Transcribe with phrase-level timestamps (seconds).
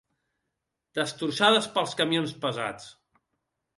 [1.03, 2.89] Destrossades pels camions pesats